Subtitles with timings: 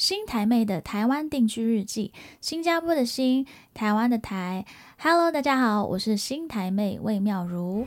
[0.00, 4.64] 新台妹的台湾定居日记，新加坡的新，台湾的台。
[4.98, 7.86] Hello，大家好，我是新台妹魏妙如。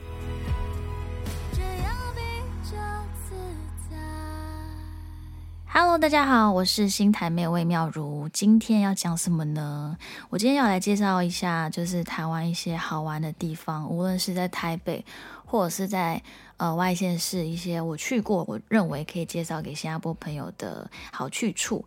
[5.75, 8.29] Hello，大家好，我是新台妹魏妙如。
[8.29, 9.97] 今天要讲什么呢？
[10.29, 15.03] 我今天要来介绍一下，就是台湾一些好玩的地方，无论是在台北，
[15.43, 16.21] 或者是在
[16.57, 21.83] 呃外县市一些我去过，我认为可以介绍给新加坡朋友的好去处。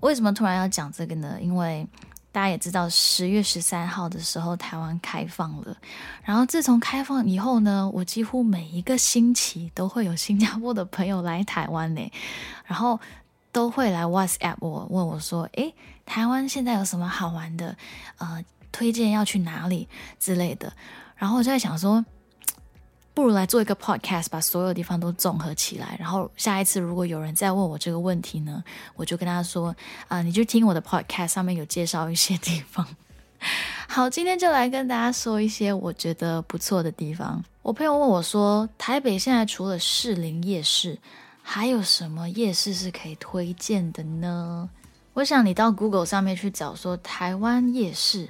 [0.00, 1.38] 为什么突然要讲这个呢？
[1.40, 1.86] 因为
[2.32, 5.76] 大家也知道，十月十三号的时候台湾开放了，
[6.24, 12.10] 然后自从开放以后呢，我几乎每一个星期都会有新加坡的朋友来台湾呢，
[12.64, 12.98] 然后。
[13.52, 17.76] 都会来 WhatsApp 我问我说：“诶，台湾现在有什么好玩的？
[18.18, 19.88] 呃，推荐要去哪里
[20.18, 20.72] 之类的。”
[21.16, 22.04] 然后我就在想说，
[23.14, 25.96] 不如来做一个 Podcast，把所有地方都综合起来。
[25.98, 28.62] 然后下一次如果有人再问我这个问题呢，
[28.94, 29.74] 我就跟他说
[30.06, 32.86] ：“啊，你就听我的 Podcast，上面有介绍一些地方。”
[33.88, 37.42] 好，今天就来跟大家说一些我觉得不错的地方。
[37.62, 40.98] 我朋友问我说：“台北现在除了士林夜市？”
[41.50, 44.68] 还有什么夜市是可以推荐的呢？
[45.14, 48.28] 我想你到 Google 上面去找，说台湾夜市，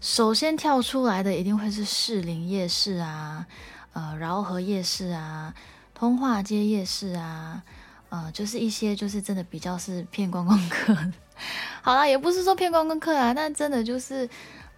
[0.00, 3.46] 首先跳出来的一定会是士林夜市啊，
[3.92, 5.54] 呃，饶河夜市啊，
[5.92, 7.62] 通化街夜市啊，
[8.08, 10.96] 呃，就是一些就是真的比较是骗观光客。
[11.82, 14.26] 好啦，也不是说骗观光客啊，但真的就是，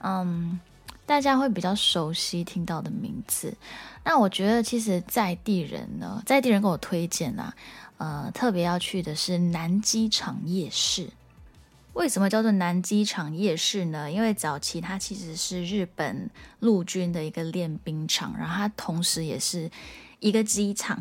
[0.00, 0.58] 嗯。
[1.06, 3.56] 大家会比较熟悉听到的名字，
[4.02, 7.54] 那我觉得其实在地人呢，在地人给我推荐啊，
[7.98, 11.08] 呃，特别要去的是南机场夜市。
[11.92, 14.10] 为什么叫做南机场夜市呢？
[14.10, 19.70] 因为早期它其实是日本陆军的一个练兵场，然后它同时也是
[20.18, 21.00] 一个机场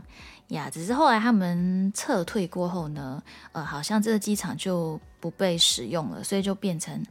[0.49, 0.69] 呀。
[0.69, 3.21] 只是后来他们撤退过后呢，
[3.53, 7.03] 呃，好像这个机场就不被使用了，所以就变成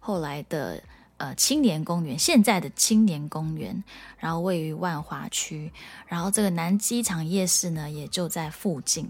[0.00, 0.82] 后来的。
[1.22, 3.84] 呃，青年公园现在的青年公园，
[4.18, 5.70] 然后位于万华区，
[6.08, 9.08] 然后这个南机场夜市呢也就在附近。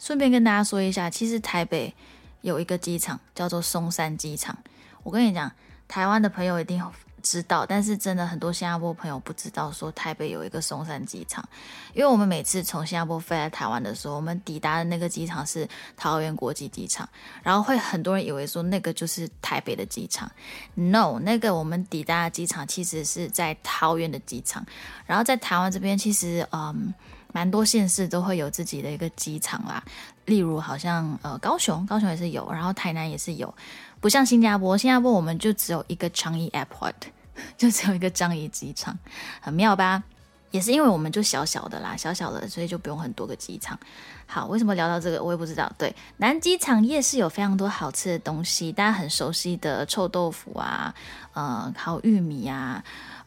[0.00, 1.94] 顺便跟大家说一下，其实台北
[2.40, 4.58] 有一个机场叫做松山机场，
[5.04, 5.52] 我跟你讲，
[5.86, 6.82] 台湾的朋友一定。
[7.20, 11.48] 知道，但是真的很多新加坡朋友不知道，说台北有一个松山机场，
[11.94, 17.08] 因为我们每次从新加坡飞来台湾的时候，我们抵达的那个机场是桃园国际机场，
[17.42, 20.30] 然后会很多人以为说那个就是台北的机场
[20.74, 24.64] ，no，那个我们抵达的机场其实是在桃园的机场，
[25.06, 26.92] 然后在台湾这边其实嗯，
[27.32, 29.82] 蛮多县市都会有自己的一个机场啦，
[30.26, 33.52] 例如好像呃高雄，高雄也是有，然后台南也是有。
[34.00, 36.94] 不像新加坡，新加坡我们就只有一个樟宜 Airport，
[37.58, 38.98] 就只有一个樟宜机场，
[39.40, 40.02] 很妙吧？
[40.50, 43.78] 也是因为我们就小小的啦，小小的，所以就不用很多个机场。
[44.26, 45.70] 好，为什么聊到这个，我也不知道。
[45.78, 50.92] 对，南机场夜市有非常多好吃的东西，大家很熟悉的臭豆腐啊，
[51.34, 52.82] 呃，烤玉米啊，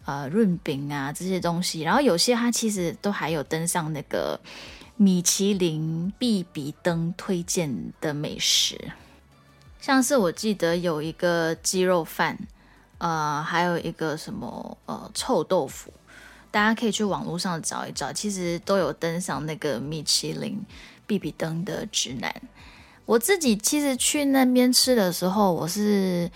[0.05, 1.81] 呃，润饼啊这些东西。
[1.81, 4.39] 然后有些它其实都还有登上那个
[4.95, 8.79] 米其林必比登推荐的美食。
[9.79, 12.37] 像是我记得有一个鸡肉饭，
[12.99, 15.91] 呃，还有一个什么呃臭豆腐，
[16.51, 20.57] 大家可以去网络上找一找，其实都有登上那个米其林
[21.05, 22.33] 必比登的指南。
[23.05, 26.31] 我自己其实去那边吃的时候，我是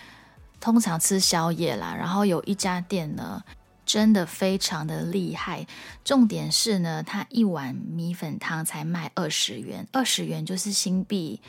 [0.60, 3.42] 通常吃宵夜啦，然后有一家店呢，
[3.88, 5.66] 真的非常的厉害，
[6.04, 11.42] 重点是呢，它一碗米粉汤才卖二十元，二十元就是新币。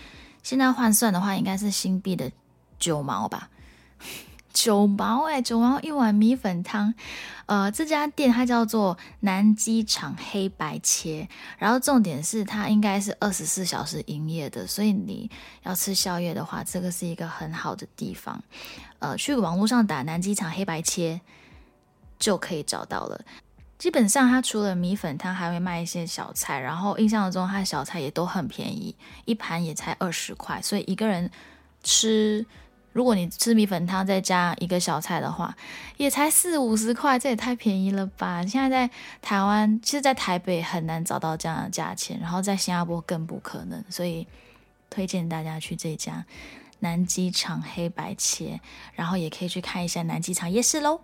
[0.44, 2.30] 现在换算的话，应该是新币的
[2.78, 3.50] 九毛吧，
[4.54, 6.94] 九毛哎，九毛一碗米粉汤。
[7.46, 11.28] 呃，这家店它叫做南机场黑白切，
[11.58, 15.30] 然后重点是它应该是二十四小时营业的，所以你
[15.64, 18.40] 要吃宵夜的话，这个是一个很好的地方。
[19.00, 21.20] 呃，去网络上打南机场黑白切
[22.18, 23.20] 就可以找到了。
[23.78, 26.58] 基本上，它除了米粉汤，还会卖一些小菜。
[26.58, 28.92] 然后印象中，它的小菜也都很便宜，
[29.24, 30.60] 一盘也才二十块。
[30.60, 31.30] 所以一个人
[31.84, 32.44] 吃，
[32.92, 35.56] 如果你吃米粉汤再加一个小菜的话，
[35.96, 38.44] 也才四五十块，这也太便宜了吧！
[38.44, 38.92] 现在在
[39.22, 43.84] 台湾，其实，在台北很难找到这样的价钱，然后在新加坡更不可能。
[43.88, 44.26] 所以
[44.90, 46.26] 推荐大家去这家
[46.80, 48.60] 南机场黑白切，
[48.94, 51.02] 然后也可以去看一下南机场夜市喽。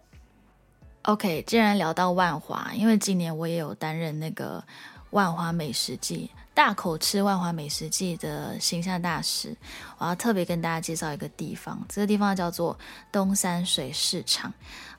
[1.05, 4.65] OK，既然聊到万华，因为今年我也有担任那个
[5.11, 9.55] 万华美食季大口吃万华美食季的形象大使，
[9.99, 12.79] 我要特别跟大家介绍一个地方，这个地方叫做
[13.13, 14.51] 东山水市场，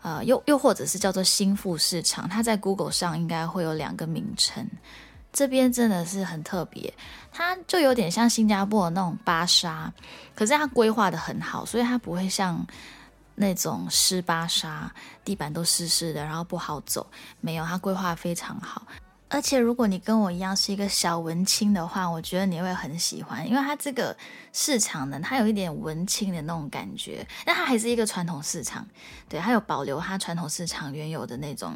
[0.04, 4.64] 呃，又又或者是叫做新富市场，它在 Google 上应该会有两个名称。
[5.34, 6.94] 这边真的是很特别，
[7.32, 9.92] 它就有点像新加坡的那种巴沙，
[10.36, 12.66] 可是它规划的很好，所以它不会像
[13.36, 14.92] 那种湿巴沙，
[15.24, 17.06] 地板都湿湿的，然后不好走。
[17.42, 18.88] 没有，它规划非常好。
[19.28, 24.16] 而且如果你跟我一样是一个小文青的话，我觉得你会很喜欢，因为它这个
[24.54, 28.88] 市场呢，它有一点文青的那种感觉，但它还是一个传统市场，
[29.28, 31.74] 对，它有保留它传统市场原有的那种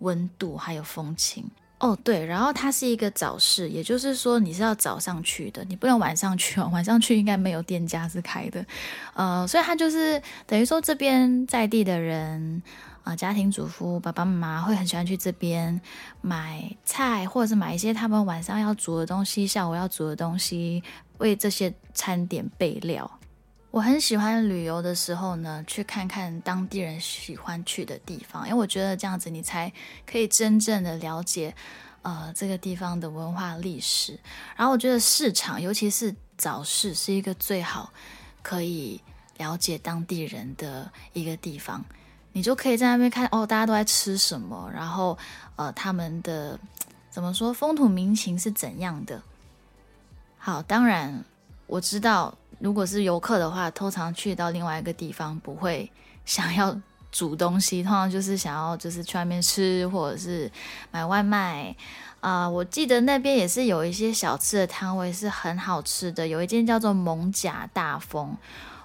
[0.00, 1.48] 温度还有风情。
[1.78, 6.68] 哦，对，然后它是一个早市，也就是说你是要早上去的，你不能晚上去哦。
[6.74, 8.64] 晚上去应该没有店家是开的，
[9.14, 12.60] 呃，所以它就是等于说这边在地的人
[13.04, 15.80] 啊，家庭主妇爸爸妈妈会很喜欢去这边
[16.20, 20.82] 买菜，或者是买一些他们晚上要煮的东西，下午要煮的东西，
[21.18, 23.17] 为这些餐点备料。
[23.78, 29.72] 我很喜欢旅游的时候呢，去看看当地人喜欢去的地方，因为我觉得这样子你才
[30.04, 31.54] 可以真正的了解，
[32.02, 34.18] 呃，这个地方的文化历史。
[34.56, 37.92] 然后我觉得市场，尤其是早市，是一个最好
[38.42, 39.00] 可以
[39.36, 41.84] 了解当地人的一个地方。
[42.32, 45.16] 你就可以在那边看哦，大家都在吃什么，然后
[45.54, 46.58] 呃，他们的
[47.10, 49.22] 怎么说风土民情是怎样的。
[50.36, 51.24] 好，当然
[51.68, 52.36] 我知道。
[52.58, 55.90] 如果是游客的话，通常去到另外一个地方不会
[56.24, 56.76] 想要
[57.12, 60.50] 煮东西，通常就是想要就是去外面吃或者是
[60.90, 61.74] 买外卖
[62.20, 62.48] 啊。
[62.48, 68.36] 我记得那边也是有一些小吃的摊位是很好吃的，有一间叫做蒙甲大丰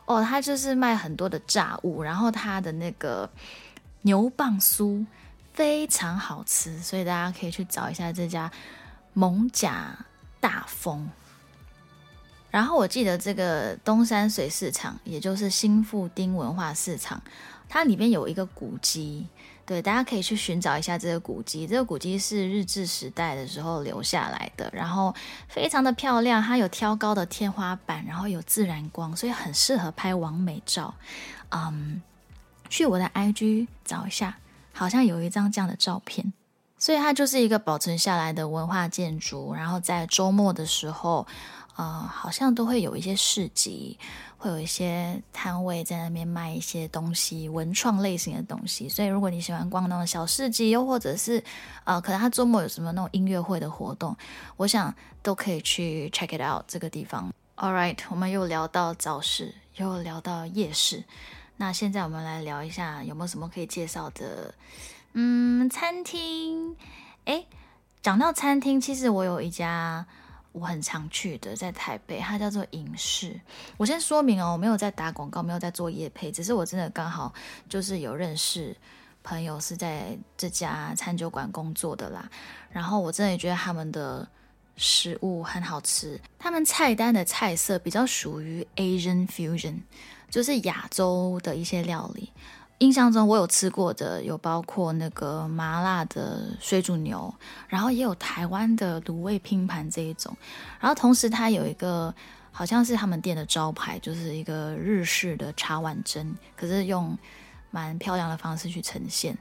[0.06, 3.30] 哦，它就是卖很多的炸物，然后它的那个
[4.04, 5.06] 牛蒡酥
[5.54, 8.52] 非常好吃，所以大家可以去找一下这家
[9.14, 9.98] 蒙甲
[10.40, 11.10] 大丰。
[12.54, 17.20] 然后我记得这个东山水市场，也就是新富町文化市场，
[17.68, 19.26] 它里面有一个古迹，
[19.66, 21.66] 对，大家可以去寻找一下这个古迹。
[21.66, 25.12] 这个古迹是日治时代的时候留下来的，然后
[25.50, 30.94] 非常的漂亮，它有挑高的天花板，然后有自然光，所以很适合拍完美照。
[31.50, 32.04] 嗯，
[32.70, 34.38] 去我的 IG 找一下，
[34.74, 36.32] 好像有一张这样的照片，
[36.78, 39.56] 所以它就是一个保存下来的文化建筑。
[39.56, 41.26] 然后在周末的时候。
[41.76, 43.98] 呃，好像都会有一些市集，
[44.38, 48.88] 会有一些摊位在那边卖一些东西，文创类型的东西。
[48.88, 51.44] 所以，如果你喜欢逛那种小市集，又或者是
[51.84, 54.16] 呃，可能他周末有什么那种音乐会的活动，
[54.56, 54.94] 我想
[55.24, 57.34] 都可以去 check it out 这个地方。
[57.56, 61.04] All right，我们又聊到早市，又聊到夜市，
[61.58, 64.54] 那现在我们来聊一下有没有什么可以介绍的？
[65.14, 66.76] 嗯，餐厅。
[67.26, 67.48] 诶，
[68.02, 70.06] 讲到餐厅，其实我有一家。
[70.54, 73.38] 我很常去的，在台北，它叫做影视。
[73.76, 77.34] 我先说明哦，我没有在打广告，没有在做夜配，只是我真的刚好
[77.68, 78.76] 就是有认识
[79.24, 82.30] 朋友是在这家餐酒馆工作的啦。
[82.70, 84.28] 然后我真的觉得他们的
[84.78, 89.80] 食物很好吃，他们菜单的菜色比较属于 Asian fusion，
[90.30, 92.32] 就是亚洲的一些料理。
[92.80, 97.34] 印象中我有吃过的有包括那个麻辣的水煮牛，
[97.68, 100.36] 然后也有台湾的卤味拼盘这一种，
[100.80, 102.14] 然后同时它有一个
[102.52, 107.18] 好像是他们店的招牌，就是一个日式的茶碗蒸，可是用
[107.72, 109.38] 蛮漂亮的方式去呈现。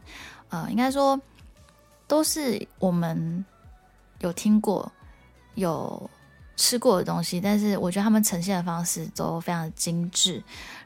[0.51, 1.21] 呃，应该说
[2.07, 3.45] 都是我们
[4.21, 4.91] 有听过
[5.55, 6.09] 有。
[6.55, 10.41] 吃过的东西，但是我觉得他们呈现的方式都非常精致，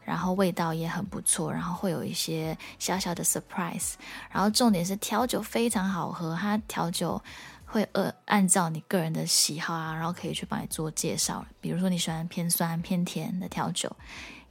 [0.07, 3.95] 然后味道也很不错，然后会有一些小小的 surprise，
[4.31, 7.21] 然后重点是调酒非常好喝，它调酒
[7.65, 13.95] 会呃按照你个人的喜好啊，然后可以去帮你做介绍，比如说你喜欢偏酸偏甜的调酒，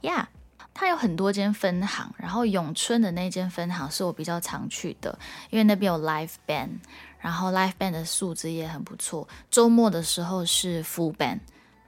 [0.02, 0.28] 呀，
[0.74, 5.18] 它有很多间分行，然后永春的那间分行是我比较常去的，
[5.50, 6.78] 因为那边有 live band。
[7.18, 9.26] 然后 live band 的素质也很不错。
[9.50, 11.40] 周末的时候是 full band，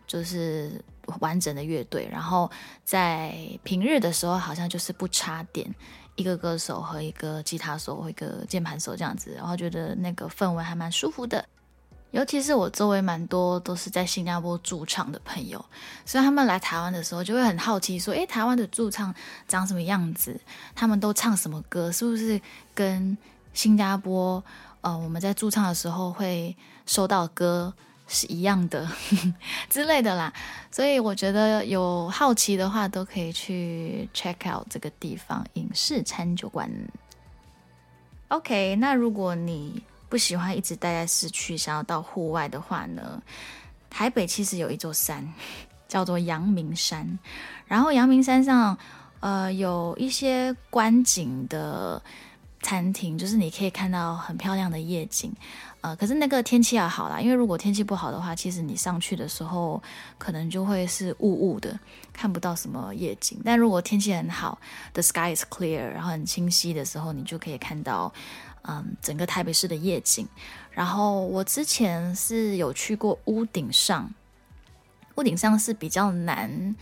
[0.09, 0.85] 就是
[1.21, 2.09] 完整的乐队。
[2.11, 2.50] 然后
[2.83, 5.73] 在平日的时候，好像就是不插点，
[6.17, 9.33] 一个歌手和一个吉他手和一个键盘手这样子。
[9.37, 11.45] 然后觉得那个氛围还蛮舒服的。
[12.11, 15.62] 尤其是我周围蛮多都是在新加坡驻唱的朋友，
[16.07, 19.15] 所以他们来台湾的时候就会很好奇，说：“诶，台湾的驻唱
[19.47, 20.41] 长什么样子？
[20.75, 21.93] 他们都唱什么歌？
[21.93, 22.41] 是不是
[22.75, 23.17] 跟
[23.53, 24.43] 新加坡？”
[24.81, 27.75] 呃，我们在驻唱的时候会收到歌
[28.09, 28.91] 是一样的
[29.69, 30.33] 之类的啦，
[30.73, 36.71] 所以我觉得有好奇的话都可以去 check out 这个地方影视餐酒馆。
[38.29, 43.23] OK，那如果你不喜欢一直待在市区，想要到户外的话呢，
[43.91, 45.23] 台北其实有一座山
[45.87, 47.19] 叫做阳明山，
[47.67, 48.77] 然后阳明山上
[49.21, 52.03] 呃有一些观景的。
[52.61, 55.33] 餐厅，就是你可以看到很漂亮的夜景。
[55.80, 59.80] 呃，可是那个天气要好啦，因为如果天气不好的话，其实你上去的时候
[60.18, 61.78] 可能就会是雾雾的，
[62.12, 63.40] 看不到什么夜景。
[63.44, 64.58] 但如果天气很好
[64.92, 68.12] ，the sky is clear，然后很清晰的时候，你就可以看到
[68.62, 70.26] 嗯整个台北市的夜景。
[70.73, 74.12] 然后我之前是有去过屋顶上，
[75.14, 76.75] 屋顶上是比较难。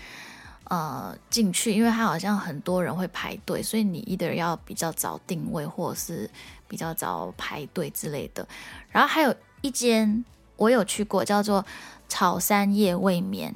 [0.69, 6.29] 呃，进去，因为它好像很多人会排队，所以你 either 要比较早定位，或者是
[6.67, 8.47] 比较早排队之类的。
[8.91, 10.25] 然后还有一间
[10.57, 11.65] 我有去过，叫做
[12.09, 13.55] 草山夜未眠，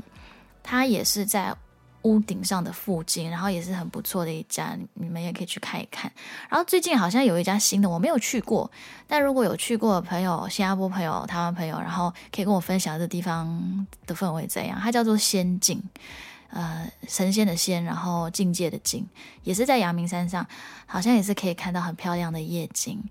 [0.63, 1.53] 它也是在
[2.03, 6.11] 屋顶上的附近，然后也是很不错的一家，你们也可以去看一看。
[6.49, 8.71] 然后最近好像有一家新的，我没有去过，
[9.09, 14.79] 但如果有去过的朋友，新加坡朋友、台湾朋友，然后可以跟我分享这地方的氛围怎样？
[14.81, 15.83] 它叫做仙境。
[16.51, 19.09] 呃，神仙的仙，然后境界的境，
[19.45, 20.47] 也是在阳明山上，
[20.87, 23.03] 好像也是可以看到很漂亮的夜景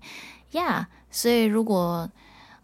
[0.52, 0.88] 呀。
[1.10, 2.08] 所以如果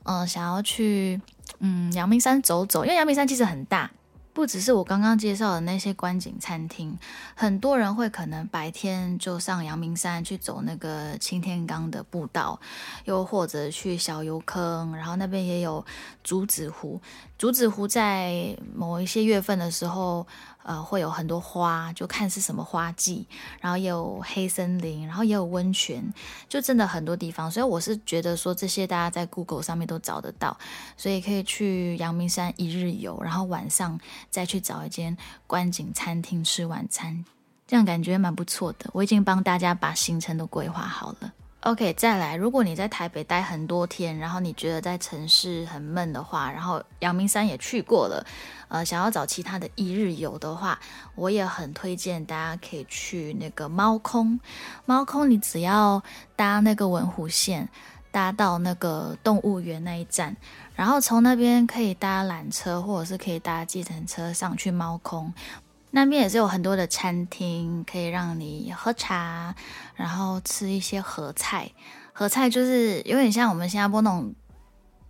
[0.02, 1.20] 呃想要去
[1.60, 3.90] 嗯阳明山走走，因为阳明山其实很大。
[4.32, 6.94] 不只是我刚刚介绍的那些观景餐厅，
[7.34, 12.60] 很多人会可能白天就上阳明山去走那个青天岗的步道，
[13.06, 15.82] 又或者去小油坑，然后那边也有
[16.22, 17.00] 竹子湖。
[17.38, 20.26] 竹子湖在某一些月份的时候。
[20.68, 23.24] 呃，会有很多花，就看是什么花季，
[23.60, 26.02] 然后也有黑森林，然后也有温泉，
[26.48, 27.48] 就真的很多地方。
[27.48, 30.58] 所以我是觉得说这些大家在 Google 上面都找得到，
[30.96, 33.96] 所以可以去阳明山一日游，然后晚上
[34.28, 35.16] 再去找一间
[35.46, 37.24] 观景餐厅吃晚餐，
[37.64, 38.90] 这样感觉蛮不错的。
[38.92, 41.32] 我已经帮大家把行程都规划好了。
[41.66, 48.24] OK，再来，如果你在台北待很多天，然后你觉得在城市很闷的话，然后阳明山也去过了，
[48.68, 50.78] 呃，想要找其他的一日游的话，
[51.16, 54.38] 我也很推荐大家可以去那个猫空。
[54.84, 56.00] 猫空，你只要
[56.36, 57.68] 搭那个文湖线，
[58.12, 60.36] 搭到那个动物园那一站，
[60.76, 65.34] 然后从那边可以搭缆车，或者是可以搭计程车上去猫空。
[65.90, 69.54] 那边也是有很多的餐厅，可以让你喝茶，
[69.94, 71.70] 然后吃一些合菜。
[72.12, 74.34] 合菜就是有点像我们新加坡那种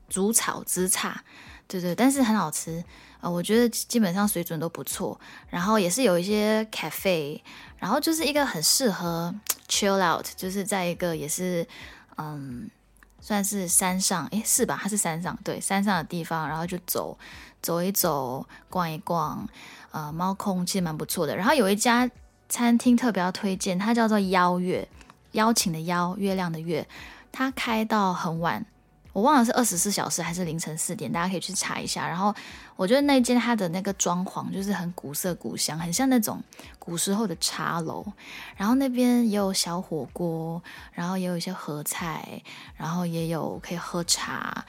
[0.08, 1.22] 煮炒之茶，
[1.66, 2.84] 对对，但是很好吃
[3.20, 3.28] 啊。
[3.28, 5.18] 我觉得基本上水准都不错。
[5.48, 7.40] 然后也是有一些 cafe，
[7.78, 9.34] 然后就是一个很适合
[9.68, 11.66] chill out，就是在一个也是
[12.16, 12.70] 嗯，
[13.20, 14.78] 算是山上，诶，是吧？
[14.80, 17.18] 它是山上，对，山上的地方，然后就走
[17.60, 19.48] 走一走，逛一逛。
[19.90, 21.34] 呃，猫空其实蛮不错的。
[21.34, 22.10] 然后有一家
[22.48, 24.86] 餐厅特别要推荐，它叫做邀月，
[25.32, 26.86] 邀请的邀，月亮的月。
[27.32, 28.64] 它开到很晚，
[29.16, 32.06] 我忘了是二十四小时还是凌晨四点，大家可以去查一下。
[32.06, 32.34] 然后
[32.76, 36.38] 我觉得那间它的那个装潢就是很古色古香，很像那种
[36.78, 38.04] 古时候的茶楼。
[38.58, 42.42] 然后那边也有小火锅，然后也有一些合菜，
[42.76, 44.66] 然后也有可以喝茶。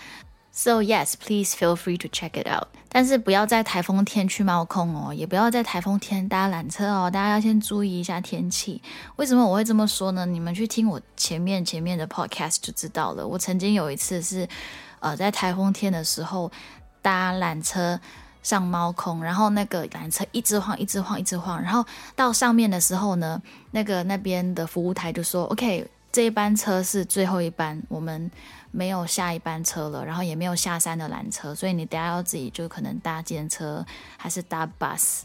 [0.59, 2.67] So yes, please feel free to check it out.
[2.89, 7.11] 但是不要在台风天去猫空哦，也不要在台风天搭缆车哦。
[7.11, 8.81] 大家要先注意一下天气。
[9.17, 10.25] 为什么我会这么说呢？
[10.25, 13.27] 你们去听我前面前面的 podcast 就知道了。
[13.27, 14.49] 我曾经有一次是，
[14.99, 16.51] 呃，在台风天的时候
[17.03, 17.99] 搭缆车
[18.41, 21.85] 上猫空，然后那个缆车一直晃，一直晃，一直晃，然后
[22.15, 28.29] 到上面的时候呢，那个那边的服务台就说：“OK，这一班车是最后一班，我们。”
[28.69, 33.83] 没有下一班车了，然后也没有下山的缆车，所以你等下要自己就可能搭电车
[34.17, 35.21] 还是搭 bus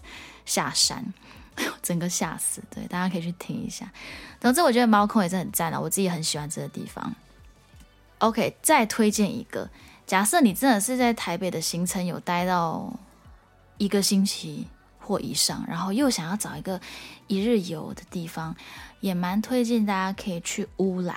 [0.46, 1.12] 下山，
[1.82, 2.62] 整个吓死。
[2.70, 3.92] 对，大家可以去听一下。
[4.40, 7.14] 总之，我觉得猫空也是很赞的，我自己很喜欢这个地方。
[8.18, 9.68] OK，再推荐一个，
[10.06, 12.98] 假设你真的是在台北的行程有待到
[13.76, 14.68] 一个星期
[15.04, 16.80] 或以上，然后又想要找一个
[17.26, 18.54] 一日游的地方，
[19.00, 21.16] 也蛮推荐大家可以去乌来。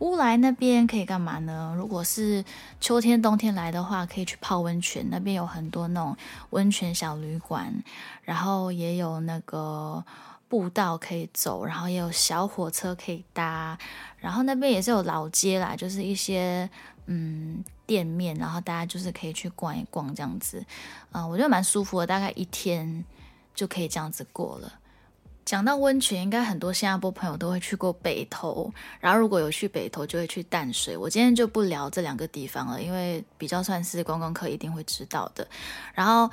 [0.00, 1.72] 乌来那边可以干嘛呢？
[1.78, 2.44] 如果是
[2.80, 5.06] 秋天、冬天来的话，可以去泡温泉。
[5.08, 6.16] 那边有很多那种
[6.50, 7.72] 温泉小旅馆，
[8.22, 10.04] 然后也有那个
[10.48, 13.78] 步道可以走，然后也有小火车可以搭。
[14.18, 16.68] 然后那边也是有老街啦，就是一些
[17.06, 20.64] 嗯店面，然后大家就是可以去逛一逛这样子。
[21.12, 23.04] 啊，我觉得蛮舒服的，大概一天
[23.54, 24.72] 就可以这样子过了。
[25.44, 30.96] 讲到温泉，应该很多新加坡朋友都会去过北投，然后如果有去北投，就会去淡水。
[30.96, 35.46] 我今天就不聊这两个地方了，因为比较算是观光客一定会知道的。
[35.92, 36.30] 然后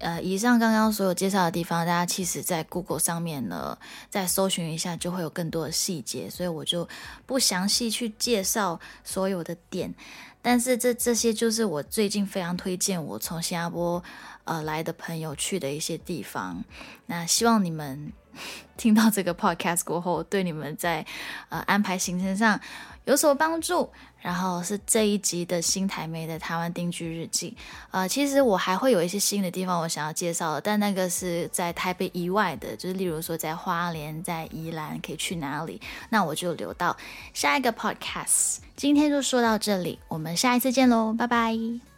[0.00, 3.78] 呃，以上刚刚所有介绍的地方，大家其实在 Google 上面呢，
[4.08, 6.88] 再搜寻一下，就会有更多的细节，所以我就
[7.26, 9.94] 不详细去介绍所有的点。
[10.42, 14.02] 但是这这些就是我最近非常推荐我从新加坡
[14.44, 16.64] 呃来的朋友去的一些地方。
[17.04, 18.10] 那希望你们
[18.76, 21.04] 听到这个 podcast 过后，对你们在
[21.48, 22.58] 呃安排行程上
[23.04, 23.90] 有所帮助。
[24.22, 27.56] 然后是这一集的新台妹的台湾定居日记。
[27.90, 36.94] 呃，其实我还会有一些新的地方我想要介绍的，但那个是在台北以外的，就是例如说在花莲、在宜兰可以去哪里，那我就留到
[37.32, 38.58] 下一个 podcast。
[38.76, 41.89] 今天就说到这里，我们下一次见喽，拜拜。